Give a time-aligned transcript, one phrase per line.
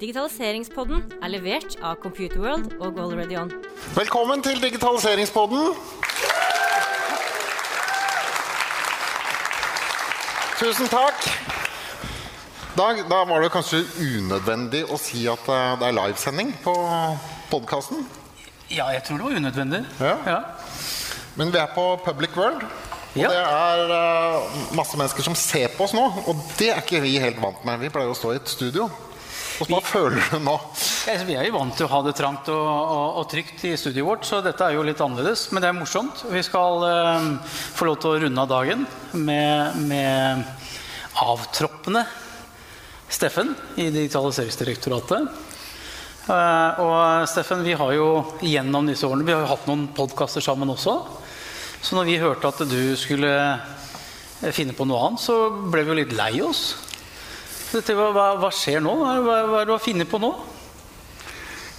[0.00, 3.50] Digitaliseringspodden er levert av Computerworld og Already On.
[3.92, 5.74] Velkommen til Digitaliseringspodden.
[10.60, 11.26] Tusen takk.
[12.78, 16.74] Da, da var det kanskje unødvendig å si at eh, det er livesending på
[17.52, 18.06] podkasten.
[18.72, 19.82] Ja, jeg tror det var unødvendig.
[20.00, 20.40] Ja.
[21.36, 22.64] Men vi er på Public World.
[22.64, 23.28] Og Ja.
[23.28, 26.08] det er uh, masse mennesker som ser på oss nå.
[26.30, 27.82] Og det er ikke vi helt vant med.
[27.82, 28.88] Vi pleier å stå i et studio.
[29.60, 30.54] Og hva føler du nå?
[31.04, 33.74] Ja, Vi er jo vant til å ha det trangt og, og, og trygt i
[33.76, 35.50] studioet vårt, så dette er jo litt annerledes.
[35.52, 36.22] Men det er morsomt.
[36.32, 37.28] Vi skal eh,
[37.76, 42.06] få lov til å runde av dagen med, med avtroppende
[43.10, 45.28] Steffen i Digitaliseringsdirektoratet.
[46.30, 50.44] Eh, og Steffen, vi har jo gjennom disse årene Vi har jo hatt noen podkaster
[50.44, 50.96] sammen også.
[51.84, 55.92] Så når vi hørte at du skulle eh, finne på noe annet, så ble vi
[55.92, 56.70] jo litt lei oss.
[57.70, 58.96] Dette, hva, hva, skjer nå?
[58.98, 60.30] Hva, hva, er det du har funnet på nå?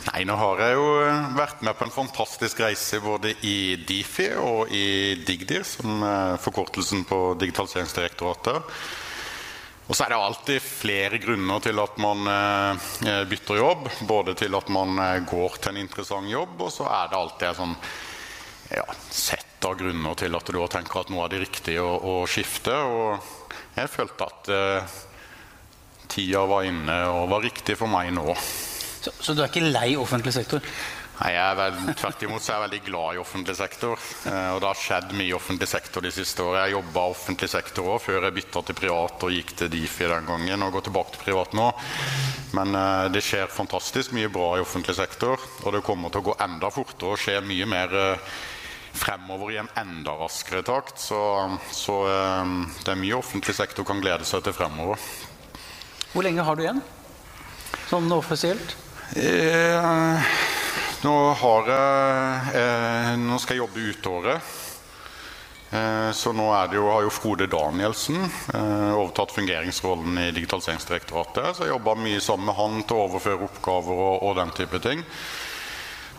[0.07, 4.29] Nei, nå har jeg jo eh, vært med på en fantastisk reise både i Difi
[4.39, 8.71] og i Digdir, som er forkortelsen på Digitaliseringsdirektoratet.
[9.91, 13.91] Og så er det alltid flere grunner til at man eh, bytter jobb.
[14.07, 17.47] Både til at man eh, går til en interessant jobb, og så er det alltid
[17.49, 17.77] et sånn
[18.71, 22.17] ja, sett av grunner til at du tenker at nå er det riktig å, å
[22.31, 22.71] skifte.
[22.71, 23.19] Og
[23.75, 24.99] jeg følte at eh,
[26.11, 28.35] tida var inne og var riktig for meg nå.
[29.01, 30.61] Så, så du er ikke lei offentlig sektor?
[31.21, 34.05] Nei, jeg er vel, Tvert imot så er jeg veldig glad i offentlig sektor.
[34.25, 36.63] Eh, og det har skjedd mye i offentlig sektor de siste årene.
[36.65, 40.29] Jeg jobba offentlig sektor òg før jeg bytta til privat og gikk til Difi den
[40.31, 40.65] gangen.
[40.65, 41.67] Og går tilbake til privat nå.
[42.57, 45.37] Men eh, det skjer fantastisk mye bra i offentlig sektor.
[45.61, 48.31] Og det kommer til å gå enda fortere og skje mye mer eh,
[48.97, 50.97] fremover i en enda raskere takt.
[51.05, 51.21] Så,
[51.69, 52.01] så
[52.81, 54.97] det er mye offentlig sektor kan glede seg til fremover.
[56.11, 56.81] Hvor lenge har du igjen?
[57.87, 58.75] Sånn offisielt?
[59.15, 60.33] Eh,
[61.03, 64.51] nå har jeg eh, Nå skal jeg jobbe ut året.
[65.71, 71.55] Eh, så nå er det jo, har jo Frode Danielsen eh, overtatt fungeringsrollen i Digitaliseringsdirektoratet.
[71.55, 74.83] Så jeg jobba mye sammen med han til å overføre oppgaver og, og den type
[74.83, 75.05] ting.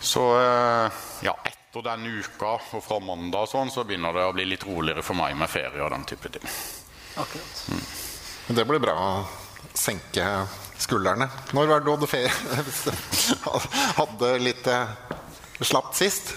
[0.01, 4.33] Så eh, ja, etter denne uka og fra mandag og sånn, så begynner det å
[4.41, 6.49] bli litt roligere for meg med ferie og den type ting.
[7.21, 7.65] Akkurat.
[8.49, 8.97] Men det blir bra
[9.75, 10.27] senke
[10.83, 11.29] skuldrene.
[11.55, 12.33] Når var det du hadde ferie?
[14.01, 14.97] Hadde litt eh,
[15.63, 16.35] slapt sist?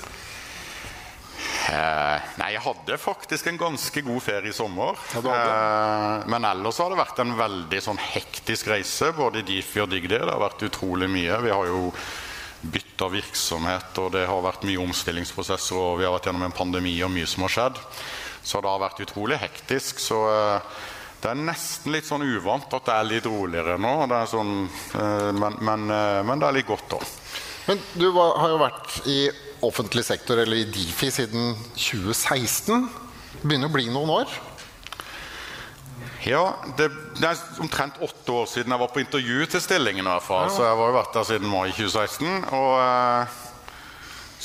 [1.66, 5.00] Eh, nei, jeg hadde faktisk en ganske god ferie i sommer.
[5.18, 9.90] Eh, men ellers har det vært en veldig sånn hektisk reise, både i Difi og
[9.90, 10.14] Digdi.
[10.14, 11.40] Det har vært utrolig mye.
[11.42, 11.90] Vi har jo
[12.66, 16.96] bytta virksomhet, og det har vært mye omstillingsprosesser, og vi har vært gjennom en pandemi
[17.06, 17.82] og mye som har skjedd.
[18.46, 20.02] Så det har vært utrolig hektisk.
[20.02, 20.86] Så eh,
[21.26, 23.94] det er nesten litt sånn uvant at det er litt roligere nå.
[24.30, 27.06] Sånn, eh, men, men, eh, men det er litt godt òg.
[27.66, 29.20] Men du var, har jo vært i
[29.66, 32.86] offentlig sektor, eller i Difi, siden 2016.
[33.40, 34.38] Det begynner å bli noen år.
[36.26, 36.44] Ja,
[36.78, 40.06] det, det er omtrent åtte år siden jeg var på intervju til stillingen.
[40.06, 42.50] i hvert fall, Så jeg har jo vært der siden mai 2016.
[42.54, 43.42] Og, eh,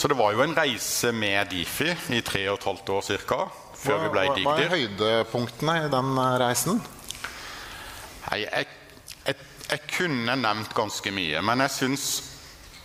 [0.01, 3.45] så det var jo en reise med Difi i tre og et halvt år ca.
[3.81, 6.83] Før vi ble hva, hva er høydepunktene i den eh, reisen?
[8.27, 8.67] Nei, jeg,
[9.25, 12.11] jeg, jeg kunne nevnt ganske mye, men jeg syns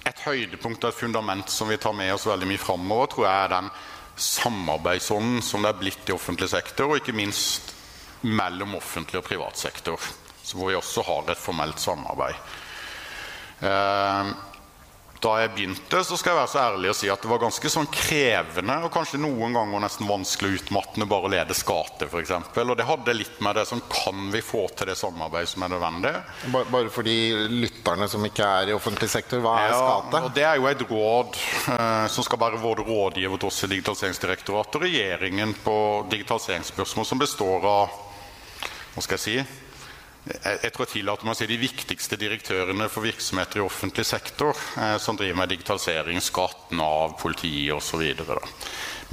[0.06, 3.44] et høydepunkt og et fundament som vi tar med oss veldig mye framover, tror jeg
[3.44, 3.70] er den
[4.16, 7.74] samarbeidsånden som det er blitt i offentlig sektor, og ikke minst
[8.26, 10.00] mellom offentlig og privat sektor,
[10.54, 12.38] hvor vi også har et formelt samarbeid.
[13.66, 14.36] Eh,
[15.26, 17.70] da jeg begynte, så skal jeg være så ærlig å si at det var ganske
[17.74, 22.34] sånn krevende og kanskje noen ganger nesten vanskelig og utmattende bare å lede skate, f.eks.
[22.62, 25.74] Og det hadde litt med det som kan vi få til det samarbeidet som er
[25.74, 26.14] nødvendig.
[26.54, 27.16] Bare, Bare for de
[27.50, 30.22] lytterne som ikke er i offentlig sektor, hva er Ja, skate?
[30.30, 31.42] og Det er jo et råd
[31.74, 35.78] eh, som skal være vår rådgiver til oss i Digitaliseringsdirektoratet og regjeringen på
[36.14, 38.02] digitaliseringsspørsmål som består av
[38.96, 39.65] hva skal jeg si,
[40.26, 44.58] jeg, tror jeg tillater meg å si de viktigste direktørene for virksomheter i offentlig sektor
[44.82, 48.02] eh, som driver med digitalisering, skatt, Nav, politi osv.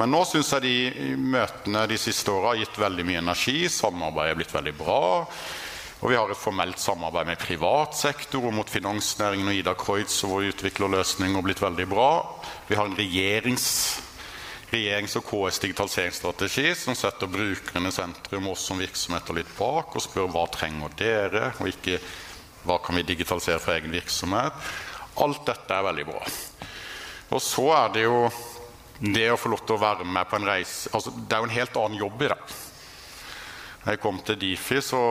[0.01, 3.59] Men nå syns jeg de møtene de siste åra har gitt veldig mye energi.
[3.69, 5.03] Samarbeidet er blitt veldig bra.
[6.03, 10.17] Og vi har et formelt samarbeid med privat sektor og mot finansnæringen og Ida Kreutz,
[10.25, 12.09] hvor vi utvikler løsninger og blitt veldig bra.
[12.67, 13.69] Vi har en regjerings,
[14.73, 20.05] regjerings- og KS digitaliseringsstrategi som setter brukerne i sentrum, oss som virksomheter litt bak, og
[20.05, 22.01] spør hva trenger dere, og ikke
[22.65, 24.57] hva kan vi digitalisere for egen virksomhet.
[25.21, 26.23] Alt dette er veldig bra.
[27.33, 28.19] Og så er det jo
[29.03, 31.49] det å få lov til å være med på en reise altså Det er jo
[31.49, 32.39] en helt annen jobb i det.
[33.83, 35.03] Da jeg kom til Difi, så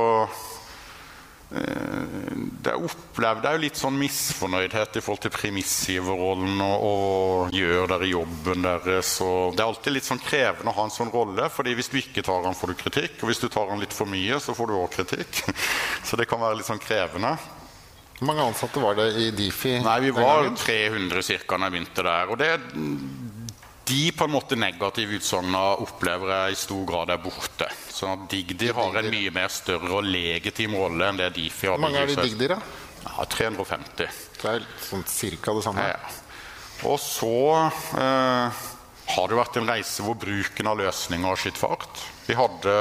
[1.51, 8.07] det opplevde jeg jo litt sånn misfornøydhet i forhold til premissgiverrollen og, og gjør dere
[8.07, 9.13] jobben deres.
[9.25, 11.97] Og det er alltid litt sånn krevende å ha en sånn rolle, fordi hvis du
[11.99, 13.17] ikke tar den, får du kritikk.
[13.19, 15.41] Og hvis du tar den litt for mye, så får du òg kritikk.
[16.07, 17.35] Så det kan være litt sånn krevende.
[18.21, 19.79] Hvor mange ansatte var det i Difi?
[19.81, 22.31] Nei, vi var 300 cirka når jeg begynte der.
[22.31, 22.49] Og det,
[23.91, 27.67] de på en måte negative utsagnene opplever jeg i stor grad er borte.
[27.91, 31.77] Så Digdi har en mye mer større og legitim rolle enn det Difi hadde.
[31.77, 32.39] Hvor mange er det i 2016.
[32.39, 32.89] Digdir, da?
[33.01, 34.19] Ja, 350.
[34.41, 35.87] Det er sånn cirka det samme.
[35.89, 36.19] Ja, ja.
[36.89, 37.33] Og så
[38.01, 38.61] eh,
[39.15, 42.05] har det vært en reise hvor bruken av løsninger har skutt fart.
[42.25, 42.75] Vi hadde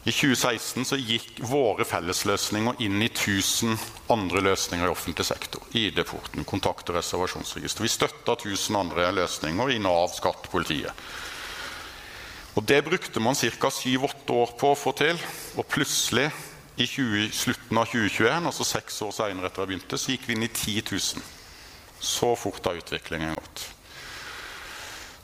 [0.00, 3.74] I 2016 så gikk våre fellesløsninger inn i 1000
[4.08, 5.60] andre løsninger i offentlig sektor.
[5.76, 7.84] ID-porten, kontakt- og reservasjonsregister.
[7.84, 10.92] Vi støtta 1000 andre løsninger i Nav, skatt, politiet.
[12.56, 13.68] Og Det brukte man ca.
[13.68, 15.20] 7-8 år på å få til.
[15.56, 16.30] Og plutselig,
[16.76, 20.34] i 20, slutten av 2021, altså seks år senere etter jeg begynte, så gikk vi
[20.34, 21.22] inn i 10 000.
[22.00, 23.79] Så fort har utviklingen gått.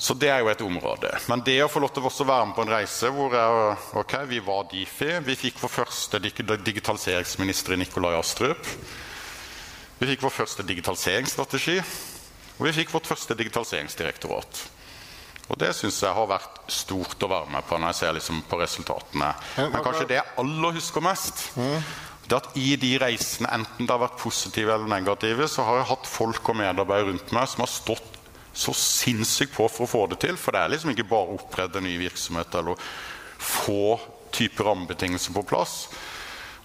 [0.07, 1.11] Så det er jo et område.
[1.27, 4.15] Men det å få lov til å være med på en reise hvor jeg, ok,
[4.31, 8.71] vi var Difi Vi fikk vår første digitaliseringsminister i Nikolai Astrup.
[9.99, 11.81] Vi fikk vår første digitaliseringsstrategi.
[12.57, 14.63] Og vi fikk vårt første digitaliseringsdirektorat.
[15.47, 18.43] Og det syns jeg har vært stort å være med på når jeg ser liksom
[18.51, 19.31] på resultatene.
[19.59, 21.45] Men kanskje det jeg aller husker mest,
[22.27, 25.83] det er at i de reisene, enten det har vært positive eller negative, så har
[25.83, 28.16] jeg hatt folk og medarbeidere rundt meg som har stått
[28.57, 30.39] så sinnssykt på for å få det til.
[30.41, 32.81] For det er liksom ikke bare å opprette nye ny virksomhet eller
[33.37, 33.99] få
[34.35, 35.75] typer rammebetingelser på plass.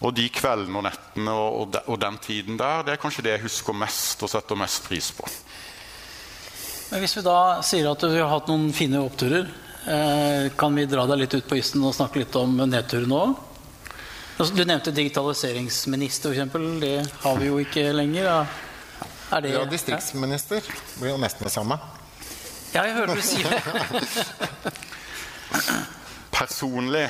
[0.02, 3.36] Og de kveldene og nettene og, de, og den tiden der, det er kanskje det
[3.36, 5.28] jeg husker mest og setter mest pris på.
[6.92, 9.46] Men hvis vi da sier at vi har hatt noen fine oppturer,
[9.86, 13.38] eh, kan vi dra deg litt ut på isen og snakke litt om nedturen òg?
[14.40, 16.82] Altså, Du nevnte digitaliseringsminister, f.eks.
[16.82, 18.26] Det har vi jo ikke lenger.
[18.26, 18.42] Ja.
[19.32, 20.66] Er det, Ja, distriktsminister
[21.00, 21.78] blir jo nesten det samme.
[22.74, 23.62] Ja, jeg hørte du si det.
[26.42, 27.06] Personlig,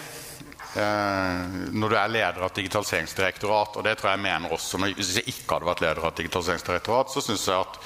[0.77, 1.41] eh,
[1.73, 5.15] når du er leder av et digitaliseringsdirektorat, og det tror jeg mener også når, Hvis
[5.17, 7.81] jeg ikke hadde vært leder av et digitaliseringsdirektorat, så syns jeg at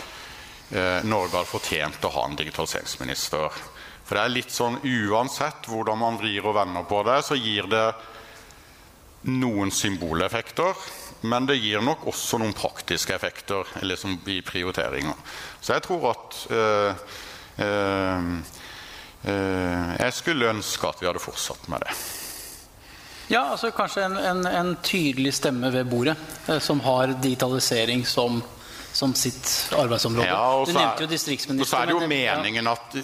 [0.76, 3.64] eh, Norge hadde fortjent å ha en digitaliseringsminister.
[4.04, 7.72] For det er litt sånn uansett hvordan man vrir og vender på det, så gir
[7.72, 7.88] det
[9.32, 10.76] noen symboleffekter,
[11.22, 15.16] men det gir nok også noen praktiske effekter liksom i prioriteringer.
[15.62, 16.94] Så jeg tror at øh,
[17.66, 18.30] øh,
[19.26, 21.96] øh, Jeg skulle ønske at vi hadde fortsatt med det.
[23.32, 26.14] Ja, altså kanskje en, en, en tydelig stemme ved bordet
[26.62, 28.44] som har digitalisering som,
[28.94, 30.28] som sitt arbeidsområde.
[30.30, 31.66] Ja, og du så er- nevnte jo distriktsministeren.
[31.66, 33.00] Og så er det jo meningen at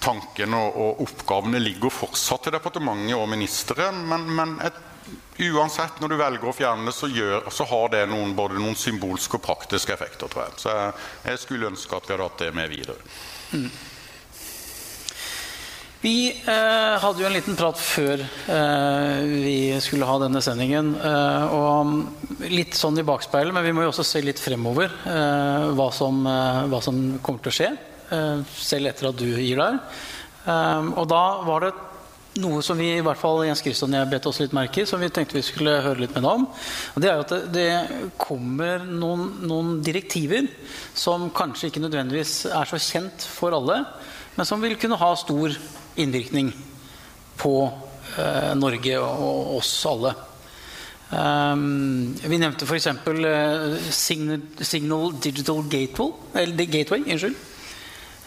[0.00, 4.78] tanken og, og oppgavene ligger fortsatt til departementet og ministeren, men, men et,
[5.38, 8.78] uansett, når du velger å fjerne det, så, gjør, så har det noen, både noen
[8.78, 10.58] symbolske og praktiske effekter, tror jeg.
[10.64, 10.96] Så jeg,
[11.30, 12.98] jeg skulle ønske at vi hadde hatt det med videre.
[15.98, 20.92] Vi eh, hadde jo en liten prat før eh, vi skulle ha denne sendingen.
[20.94, 25.66] Eh, og litt sånn i bakspeilet, men vi må jo også se litt fremover eh,
[25.74, 27.72] hva, som, eh, hva som kommer til å skje.
[28.14, 29.82] Eh, selv etter at du gir deg.
[30.48, 31.74] Og da var det
[32.38, 34.86] noe som vi i hvert fall Jens Kristian og jeg bet oss litt merke i,
[34.88, 36.46] som vi tenkte vi skulle høre litt med deg om.
[36.94, 37.66] Og det er jo at det,
[38.20, 40.48] kommer noen, noen direktiver
[40.96, 43.82] som kanskje ikke nødvendigvis er så kjent for alle,
[44.36, 45.54] men som vil kunne ha stor
[45.98, 46.52] innvirkning
[47.38, 47.54] på
[48.18, 50.14] eh, Norge og, oss alle.
[51.08, 52.90] Um, vi nevnte f.eks.
[53.08, 56.12] Uh, Signal, Signal Digital Gateway.
[56.36, 57.38] Eller Gateway, unnskyld.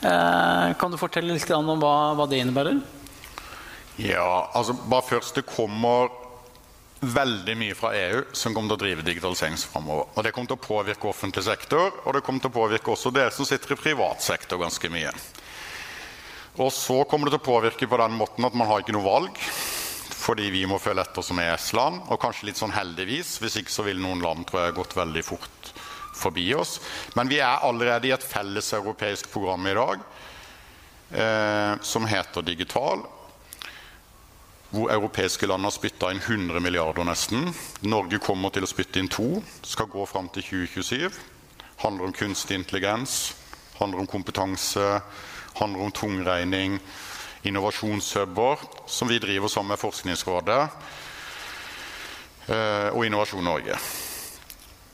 [0.01, 2.80] Eh, kan du fortelle litt om hva, hva det innebærer?
[4.01, 6.10] Ja, altså bare først Det kommer
[7.01, 10.12] veldig mye fra EU som kommer til å drive digitalisering framover.
[10.13, 13.10] Og det kommer til å påvirke offentlig sektor, og det kommer til å påvirke også
[13.13, 15.10] dere som sitter i privat sektor ganske mye.
[16.62, 19.08] Og så kommer det til å påvirke på den måten at man har ikke noe
[19.08, 19.39] valg.
[20.22, 23.39] Fordi vi må følge etter som ES-land, og kanskje litt sånn heldigvis.
[23.41, 25.72] Hvis ikke så vil noen land tror jeg, gått veldig fort
[26.22, 26.77] forbi oss.
[27.17, 30.05] Men vi er allerede i et felles europeisk program i dag
[31.17, 33.01] eh, som heter Digital
[34.72, 37.50] hvor europeiske land har spytta inn 100 milliarder nesten.
[37.84, 39.42] Norge kommer til å spytte inn to.
[39.68, 41.20] Skal gå fram til 2027.
[41.84, 43.34] Handler om kunstig intelligens,
[43.80, 45.01] handler om kompetanse,
[45.60, 46.80] handler om tungregning,
[47.44, 50.62] innovasjonshuber, som vi driver sammen med Forskningsrådet
[52.48, 53.80] eh, og Innovasjon Norge.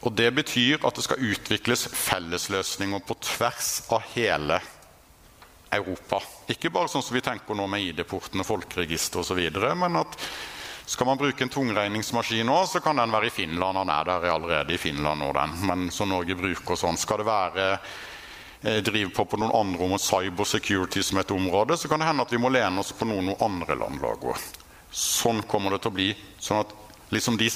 [0.02, 4.62] Og Det betyr at det skal utvikles fellesløsninger på tvers av hele
[5.72, 6.22] Europa.
[6.52, 9.42] Ikke bare sånn som vi tenker nå med ID-porten og folkeregister osv.,
[9.76, 10.20] men at
[10.88, 13.76] Skal man bruke en tungregningsmaskin nå, så kan den være i Finland.
[13.76, 15.56] Den er der allerede i Finland nå, den.
[15.68, 16.96] Men som Norge bruker sånn.
[16.96, 17.66] Skal det være
[18.64, 22.24] eh, på på noen andre områder, cyber security som et område, så kan det hende
[22.24, 24.40] at vi må lene oss på noen andre land lager.
[24.88, 26.16] Sånn kommer det til å bli.
[26.40, 26.72] sånn at
[27.12, 27.52] liksom de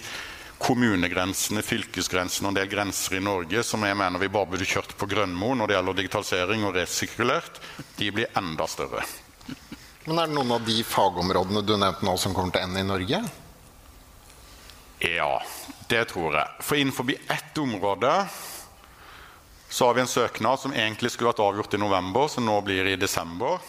[0.62, 4.94] kommunegrensene, fylkesgrensene og en del grenser i Norge som jeg mener vi bare burde kjørt
[4.98, 7.60] på Grønmo når det gjelder digitalisering og resirkulert,
[7.98, 9.03] de blir enda større.
[10.06, 12.82] Men er det noen av de fagområdene du nevnte nå, som kommer til å ende
[12.82, 13.22] i Norge?
[15.01, 15.34] Ja,
[15.89, 16.58] det tror jeg.
[16.62, 18.15] For innenfor ett område
[19.72, 22.89] så har vi en søknad som egentlig skulle vært avgjort i november, som nå blir
[22.91, 23.62] i desember.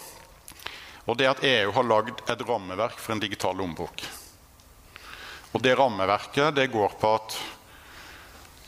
[1.07, 4.05] Og det er at EU har lagd et rammeverk for en digital lommebok.
[5.53, 7.37] Og det rammeverket det går på at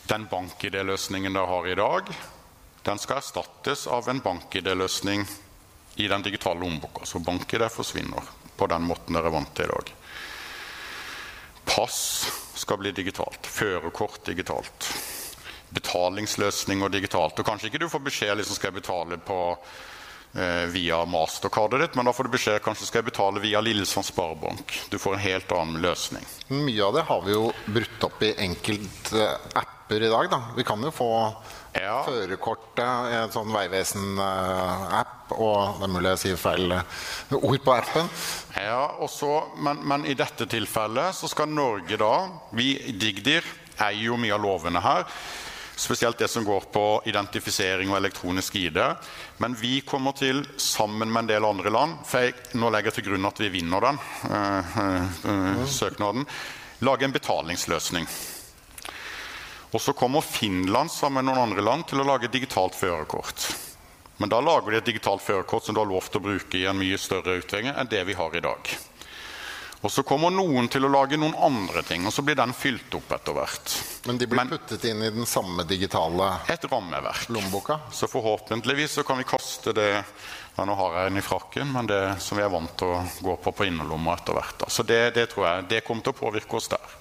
[0.08, 2.10] den bank-ID-løsningen dere har i dag,
[2.84, 5.24] den skal erstattes av en bank-ID-løsning
[5.96, 7.06] i den digitale lommeboka.
[7.08, 9.92] Så bank-ID forsvinner på den måten dere er vant til i dag.
[11.64, 11.98] Pass
[12.60, 13.46] skal bli digitalt.
[13.46, 14.90] Førerkort digitalt.
[15.74, 17.40] Betalingsløsninger digitalt.
[17.40, 19.38] Og kanskje ikke du får beskjed liksom skal jeg betale på
[20.74, 24.72] via mastercardet ditt, men da får du beskjed kanskje skal jeg betale via Lillesand Sparebank.
[24.90, 26.26] Du får en helt annen løsning.
[26.50, 30.30] Mye av det har vi jo brutt opp i enkelte apper i dag.
[30.30, 30.40] Da.
[30.56, 31.10] Vi kan jo få
[31.74, 32.02] ja.
[32.06, 37.00] førerkortet i en sånn Vegvesen-app, og det er mulig jeg sier feil eh,
[37.38, 38.10] ord på appen.
[38.58, 39.30] Ja, også,
[39.64, 42.14] men, men, i dette tilfellet så skal Norge da
[42.54, 45.08] Vi Digdir eier jo mye av lovene her.
[45.76, 48.78] Spesielt det som går på identifisering og elektronisk ID.
[49.42, 53.00] Men vi kommer til, sammen med en del andre land for jeg, Nå legger jeg
[53.00, 53.98] til grunn at vi vinner den
[54.30, 54.78] øh,
[55.32, 56.26] øh, søknaden.
[56.86, 58.06] Lage en betalingsløsning.
[59.74, 63.48] Og så kommer Finland sammen med noen andre land til å lage digitalt førerkort.
[64.22, 66.68] Men da lager de et digitalt førerkort som du har lov til å bruke i
[66.70, 68.76] en mye større uttrengning enn det vi har i dag.
[69.84, 72.94] Og så kommer noen til å lage noen andre ting, og så blir den fylt
[72.96, 73.74] opp etter hvert.
[74.08, 77.28] Men de blir Men, puttet inn i den samme digitale et rammeverk.
[77.28, 77.76] lommeboka?
[77.92, 79.90] Så forhåpentligvis så kan vi kaste det
[80.56, 83.02] ja, Nå har jeg den i frakken, men det som vi er vant til å
[83.26, 84.56] gå på på innerlomma etter hvert.
[84.62, 84.70] Da.
[84.72, 86.96] Så det, det, tror jeg det kommer til å påvirke oss der.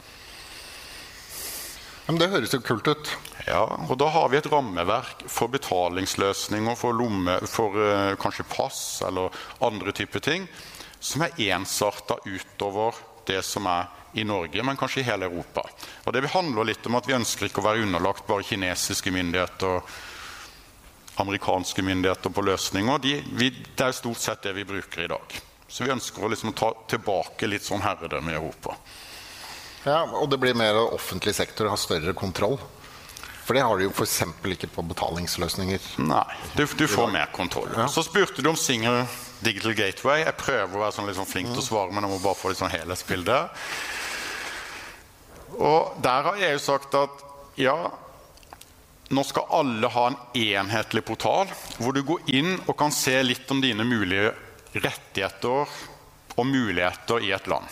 [2.09, 3.15] Men det høres jo kult ut.
[3.47, 8.81] Ja, og da har vi et rammeverk for betalingsløsninger, for, lomme, for uh, kanskje pass
[9.07, 9.31] eller
[9.63, 10.51] andre typer ting
[11.03, 12.95] som er ensarta utover
[13.27, 15.65] det som er i Norge, men kanskje i hele Europa.
[16.05, 19.79] Og Det handler litt om at vi ønsker ikke å være underlagt bare kinesiske myndigheter
[19.79, 19.89] og
[21.23, 23.01] amerikanske myndigheter på løsninger.
[23.03, 25.35] De, vi, det er stort sett det vi bruker i dag.
[25.67, 28.77] Så vi ønsker å liksom ta tilbake litt sånn herredømme i Europa.
[29.83, 32.59] Ja, Og det blir mer offentlig sektor har større kontroll?
[33.43, 34.21] For det har de jo f.eks.
[34.55, 35.91] ikke på betalingsløsninger.
[36.07, 36.23] Nei,
[36.55, 37.73] du, du får mer kontroll.
[37.75, 37.89] Ja.
[37.91, 39.03] Så spurte du om single
[39.43, 40.23] Digital Gateway.
[40.23, 42.51] Jeg prøver å være sånn liksom flink til å svare, men jeg må bare få
[42.51, 43.39] litt sånn helhetsbilde.
[45.59, 47.23] Og der har EU sagt at
[47.61, 47.77] ja,
[49.13, 53.51] nå skal alle ha en enhetlig portal hvor du går inn og kan se litt
[53.53, 54.31] om dine mulige
[54.73, 55.67] rettigheter
[56.33, 57.67] og muligheter i et land.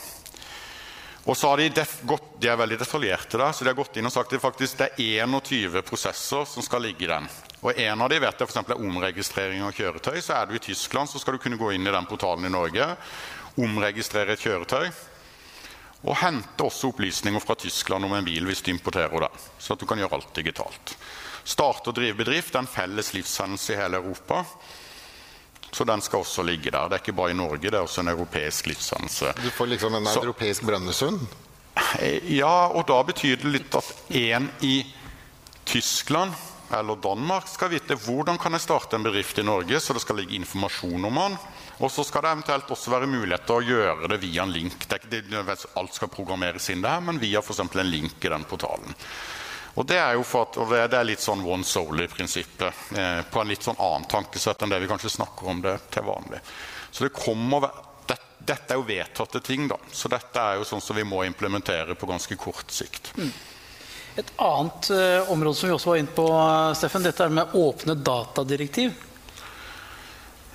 [1.30, 4.10] Og så har de, gått, de er veldig detaljerte der, så de har gått inn
[4.10, 7.30] og sagt at det, det er 21 prosesser som skal ligge i den.
[7.62, 10.18] Og En av de vet jeg for er omregistrering av kjøretøy.
[10.22, 12.54] så Er du i Tyskland, så skal du kunne gå inn i den portalen i
[12.54, 12.96] Norge,
[13.62, 14.90] omregistrere et kjøretøy
[16.02, 19.42] og hente også opplysninger fra Tyskland om en bil hvis du importerer den.
[19.62, 20.96] Så at du kan gjøre alt digitalt.
[21.46, 24.42] Starte og drive bedrift er en felles livshendelse i hele Europa.
[25.72, 26.90] Så den skal også ligge der.
[26.90, 29.32] Det er ikke bare i Norge, det er også en europeisk livssanse.
[29.40, 31.24] Du får liksom en så, europeisk Brønnøysund?
[32.28, 34.82] Ja, og da betyr det litt at en i
[35.66, 36.36] Tyskland
[36.72, 40.22] eller Danmark skal vite hvordan kan jeg starte en bedrift i Norge, så det skal
[40.22, 41.36] ligge informasjon om den.
[41.82, 44.86] Og så skal det eventuelt også være mulighet til å gjøre det via en link.
[44.86, 47.64] Det er ikke det, alt skal programmeres inn der, men via f.eks.
[47.66, 48.96] en link i den portalen.
[49.74, 52.82] Og Det er jo for at, og det er litt sånn one soul-prinsippet.
[52.98, 56.04] Eh, på en litt sånn annen tankesett enn det vi kanskje snakker om det til
[56.08, 56.42] vanlig.
[56.92, 57.70] Så det kommer,
[58.08, 59.78] det, Dette er jo vedtatte ting, da.
[59.92, 63.14] Så dette er jo sånn som vi må implementere på ganske kort sikt.
[63.16, 63.32] Mm.
[64.20, 66.28] Et annet uh, område som vi også var inne på,
[66.76, 68.92] Steffen, dette er med åpne datadirektiv.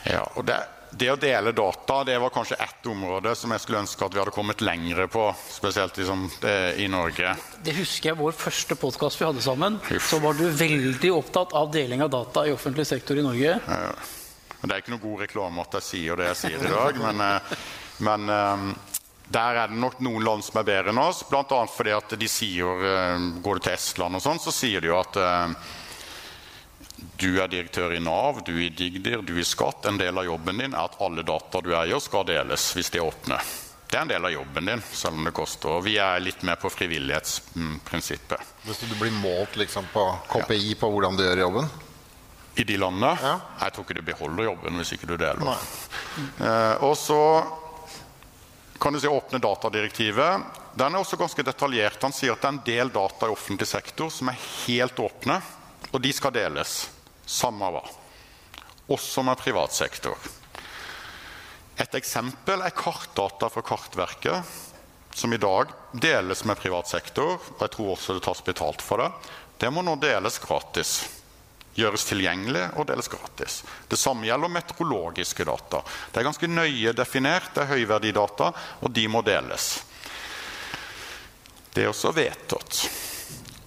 [0.04, 0.58] Ja, og det,
[0.96, 4.20] det, å dele data det var kanskje ett område som jeg skulle ønske at vi
[4.20, 5.28] hadde kommet lengre på.
[5.50, 7.34] Spesielt liksom, det, i Norge.
[7.64, 9.78] Det husker jeg vår første podkast vi hadde sammen.
[9.84, 10.10] Uff.
[10.10, 13.58] Så var du veldig opptatt av deling av data i offentlig sektor i Norge.
[13.66, 13.94] Ja,
[14.62, 17.20] det er ikke noe god reklame at jeg sier det jeg sier i dag, men,
[17.22, 17.56] eh,
[18.06, 18.68] men um,
[19.36, 21.60] der er det nok noen land som er bedre enn oss, bl.a.
[21.70, 25.00] fordi at de sier eh, Går du til Estland og sånn, så sier de jo
[25.02, 25.20] at
[26.96, 29.86] du er direktør i Nav, du i Digdir, du i Skatt.
[29.86, 33.00] En del av jobben din er at alle data du eier, skal deles hvis de
[33.00, 33.38] er åpne.
[33.90, 35.76] det er en del av jobben din, selv om det koster.
[35.76, 38.54] Og vi er litt mer på frivillighetsprinsippet.
[38.64, 41.68] Hvis du blir målt liksom på KPI på hvordan du gjør jobben?
[42.56, 43.12] I de landene?
[43.20, 43.36] Ja.
[43.60, 45.64] Jeg tror ikke du beholder jobben hvis ikke du deler.
[46.40, 47.20] Eh, og så
[48.80, 50.48] kan du si åpne datadirektivet.
[50.76, 52.00] Den er også ganske detaljert.
[52.02, 55.38] Han sier at det er en del data i offentlig sektor som er helt åpne,
[55.96, 56.90] og de skal deles.
[57.24, 57.80] Samme hva.
[58.92, 60.20] Også med privat sektor.
[61.80, 64.52] Et eksempel er kartdata fra Kartverket,
[65.16, 67.40] som i dag deles med privat sektor.
[67.40, 69.08] og Jeg tror også det tas betalt for det.
[69.56, 70.92] Det må nå deles gratis.
[71.76, 73.62] Gjøres tilgjengelig og deles gratis.
[73.88, 75.80] Det samme gjelder meteorologiske data.
[76.12, 78.52] Det er ganske nøye definert, det er høyverdidata,
[78.84, 79.72] og de må deles.
[81.72, 82.84] Det er også vedtatt.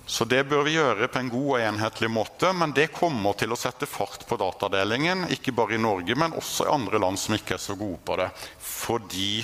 [0.09, 3.53] Så det bør vi gjøre på en god og enhetlig måte, men det kommer til
[3.53, 7.37] å sette fart på datadelingen, ikke bare i Norge, men også i andre land som
[7.37, 8.25] ikke er så gode på det,
[8.57, 9.43] fordi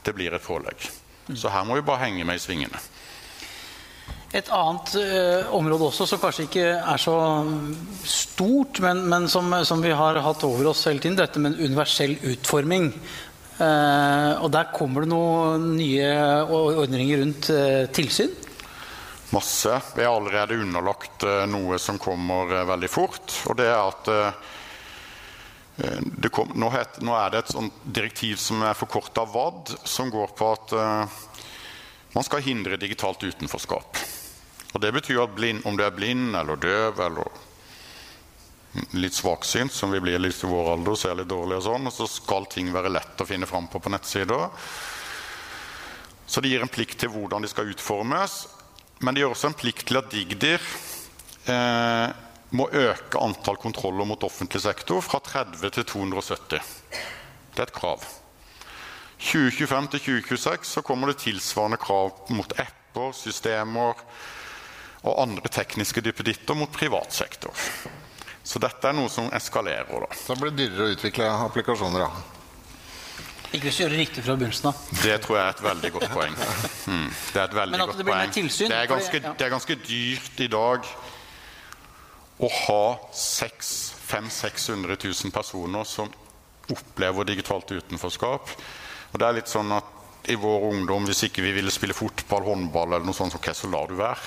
[0.00, 0.88] det blir et pålegg.
[1.36, 2.80] Så her må vi bare henge med i svingene.
[4.32, 7.20] Et annet eh, område også som kanskje ikke er så
[8.08, 12.16] stort, men, men som, som, vi har hatt over oss hele tiden, dette med universell
[12.32, 12.92] utforming.
[13.60, 16.14] Eh, og der kommer det noen nye
[16.46, 18.32] ordninger rundt eh, tilsyn.
[19.30, 19.80] Masse.
[19.94, 23.36] Vi er allerede underlagt uh, noe som kommer uh, veldig fort.
[23.50, 24.10] Og det er at
[26.20, 30.10] det kom, nå, het, nå, er det et sånt direktiv som er forkorta WAD, som
[30.12, 30.74] går på at
[32.12, 33.96] man skal hindre digitalt utenforskap.
[34.74, 37.40] Og Det betyr at blind, om du er blind eller døv eller
[38.94, 41.94] litt svaksynt, som vi blir litt i vår alder, ser litt dårlig og sånn, og
[41.94, 44.46] så skal ting være lett å finne fram på på nettsider.
[46.26, 48.44] Så det gir en plikt til hvordan de skal utformes.
[49.00, 50.64] Men det gjør også en plikt til at Digdir
[51.48, 52.08] eh,
[52.56, 56.74] må øke antall kontroller mot offentlig sektor fra 30 til 270.
[57.54, 58.04] Det er et krav.
[59.20, 64.00] 2025 til 2026 så kommer det tilsvarende krav mot apper, systemer
[65.00, 67.56] og andre tekniske duppeditter mot privat sektor.
[68.44, 69.88] Så dette er noe som eskalerer.
[69.88, 70.12] Da.
[70.16, 72.39] Så det blir dyrere å utvikle applikasjoner, da.
[73.50, 74.82] Ikke hvis du gjør det riktig fra begynnelsen av.
[75.02, 76.34] Det tror jeg er et veldig godt poeng.
[76.86, 78.32] Mm, det er et veldig godt det poeng.
[78.34, 79.32] tilsyn, det, er fordi- ganske, ja.
[79.38, 80.86] det er ganske dyrt i dag
[82.40, 86.10] å ha 500 000-600 000 personer som
[86.70, 88.54] opplever digitalt utenforskap.
[89.12, 89.84] Og det er litt sånn at
[90.30, 93.50] i vår ungdom, hvis ikke vi ville spille fotball, håndball eller noe sånt, så ok,
[93.56, 94.20] så lar du være.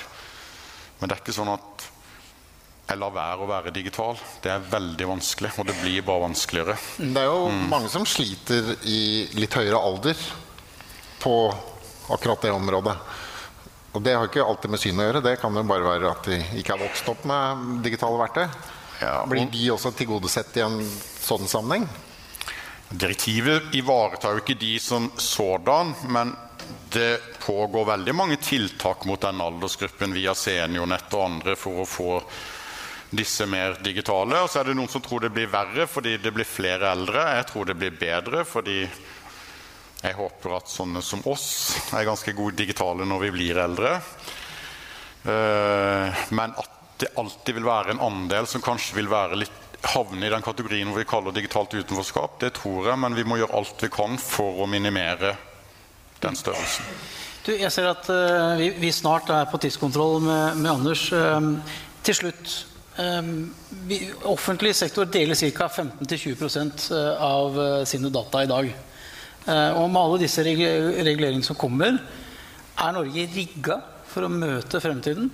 [0.99, 1.87] Men det er ikke sånn at
[2.83, 4.17] jeg lar være å være digital.
[4.43, 6.75] Det er veldig vanskelig, og det blir bare vanskeligere.
[6.99, 10.19] Det er jo mange som sliter i litt høyere alder
[11.23, 11.35] på
[12.11, 12.95] akkurat det området.
[13.93, 15.23] Og det har ikke alltid med syn å gjøre.
[15.23, 18.47] Det kan jo bare være at de ikke har vokst opp med digitale verktøy.
[19.03, 20.79] Ja, Blir de også tilgodesett i en
[21.21, 21.85] sånn sammenheng?
[22.89, 26.33] Direktivet ivaretar jo ikke de som sådan, men
[26.93, 32.09] det pågår veldig mange tiltak mot den aldersgruppen via Seniornett og andre for å få
[33.13, 34.41] disse mer digitale.
[34.41, 37.25] Og så er det noen som tror det blir verre fordi det blir flere eldre.
[37.37, 38.79] Jeg tror det blir bedre fordi
[40.03, 41.47] jeg håper at sånne som oss
[41.95, 43.95] er ganske gode digitale når vi blir eldre.
[45.23, 49.59] Eh, Men at det alltid vil være en andel som kanskje vil være litt
[49.93, 53.39] havne i den kategorien hvor vi kaller digitalt utenforskap, det tror jeg, men vi må
[53.39, 55.33] gjøre alt vi kan for å minimere
[56.23, 56.87] den størrelsen.
[57.43, 61.09] Du, jeg ser at uh, vi, vi snart er på tidskontroll med, med Anders.
[61.11, 61.59] Uh,
[62.07, 62.53] til slutt.
[62.97, 63.21] Eh,
[63.87, 65.67] vi, offentlig sektor deler ca.
[65.67, 68.73] 15-20 av eh, sine data i dag.
[69.45, 70.61] Eh, og med alle disse reg
[71.03, 71.97] reguleringene som kommer,
[72.73, 73.79] er Norge rigga
[74.09, 75.29] for å møte fremtiden?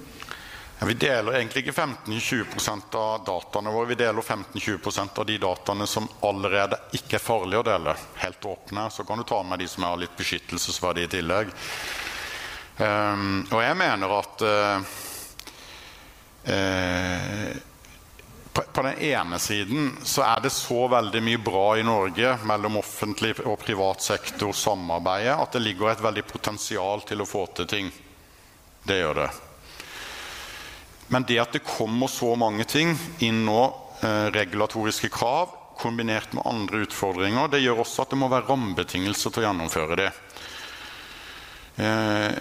[0.80, 3.90] Ja, vi deler egentlig ikke 15-20% av dataene våre.
[3.90, 7.96] Vi deler 15-20% av de dataene som allerede ikke er farlige å dele.
[8.22, 8.86] Helt åpne.
[8.92, 11.52] Så kan du ta med de som har litt beskyttelsesverdi i tillegg.
[12.80, 14.94] Um, og jeg mener at eh,
[16.44, 17.58] eh,
[18.54, 22.80] på, på den ene siden så er det så veldig mye bra i Norge mellom
[22.82, 27.70] offentlig og privat sektor samarbeidet at det ligger et veldig potensial til å få til
[27.70, 27.92] ting.
[28.84, 29.30] Det gjør det.
[31.10, 32.94] Men det at det kommer så mange ting
[33.26, 33.62] inn nå,
[34.02, 39.32] eh, regulatoriske krav, kombinert med andre utfordringer, det gjør også at det må være rammebetingelser
[39.32, 40.10] til å gjennomføre det.
[41.80, 42.36] Eh,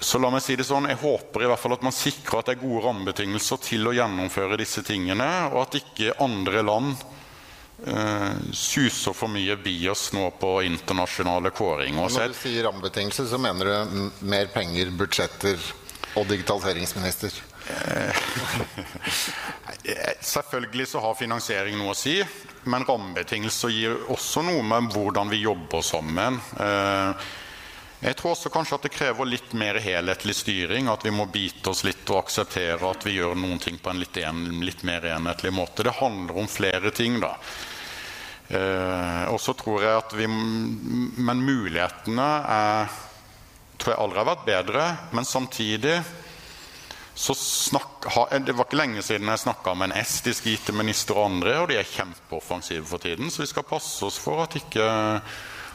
[0.00, 2.48] så la meg si det sånn, jeg håper i hvert fall at man sikrer at
[2.48, 7.02] det er gode rammebetingelser til å gjennomføre disse tingene, og at ikke andre land
[7.84, 12.08] eh, suser for mye bias nå på internasjonale kåringer.
[12.08, 13.74] Når du sier rammebetingelser, så mener du
[14.24, 15.60] mer penger, budsjetter
[16.16, 17.36] og digitaliseringsminister.
[20.32, 22.16] Selvfølgelig så har finansiering noe å si,
[22.72, 26.40] men rammebetingelser gir også noe med hvordan vi jobber sammen.
[26.56, 27.10] Eh,
[28.00, 30.88] jeg tror også kanskje at det krever litt mer helhetlig styring.
[30.88, 34.00] At vi må bite oss litt og akseptere at vi gjør noen ting på en
[34.00, 35.84] litt, en, litt mer enhetlig måte.
[35.84, 37.34] Det handler om flere ting, da.
[38.48, 42.96] Eh, og så tror jeg at vi Men mulighetene er,
[43.78, 44.88] tror jeg aldri har vært bedre.
[45.12, 46.00] Men samtidig
[47.20, 48.08] så snakk,
[48.46, 51.76] Det var ikke lenge siden jeg snakka med en estisk IT-minister og andre, og de
[51.76, 53.28] er kjempeoffensive for tiden.
[53.28, 54.88] Så vi skal passe oss for at ikke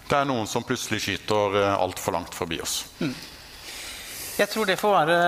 [0.10, 2.84] det er noen som plutselig skyter eh, altfor langt forbi oss.
[3.00, 3.15] Mm.
[4.36, 5.20] Jeg tror det får være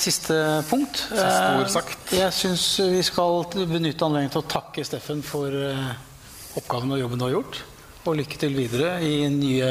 [0.00, 0.36] siste
[0.70, 1.02] punkt.
[1.10, 1.98] Siste ord sagt.
[2.08, 5.90] Eh, jeg syns vi skal benytte anledningen til å takke Steffen for eh,
[6.58, 7.60] oppgaven og jobben du har gjort.
[8.08, 9.68] Og lykke til videre i nye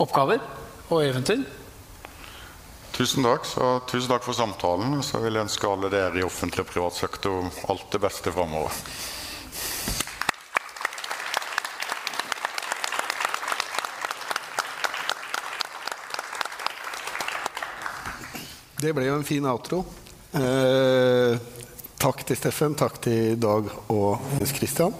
[0.00, 0.44] oppgaver
[0.90, 1.46] og eventyr.
[2.92, 3.48] Tusen takk.
[3.48, 5.00] Så, tusen takk for samtalen.
[5.06, 8.76] Så vil jeg ønske alle dere i offentlig og privat sektor alt det beste framover.
[18.80, 19.82] Det ble jo en fin outro.
[20.32, 21.34] Eh,
[22.00, 24.94] takk til Steffen, takk til Dag og Jens Christian.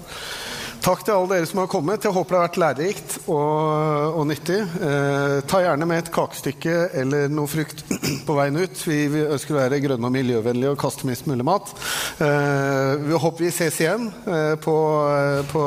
[0.85, 2.05] Takk til alle dere som har kommet.
[2.05, 4.59] Jeg håper det har vært lærerikt og, og nyttig.
[4.61, 7.81] Eh, ta gjerne med et kakestykke eller noe frukt
[8.29, 8.85] på veien ut.
[8.85, 11.73] Vi, vi ønsker å være grønne og miljøvennlige og kaste mest mulig mat.
[12.21, 14.79] Eh, vi håper vi ses igjen eh, på,
[15.53, 15.67] på,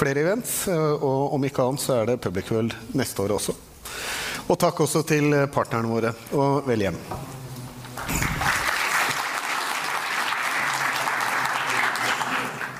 [0.00, 0.60] flere events.
[0.72, 2.52] Eh, og om ikke annet så er det Public
[2.96, 3.56] neste år også.
[4.48, 6.14] Og takk også til partnerne våre.
[6.32, 6.96] Og vel hjem.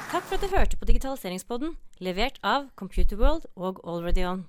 [0.09, 4.47] Takk for at du hørte på Digitaliseringspodden, levert av Computerworld og AlreadyOn.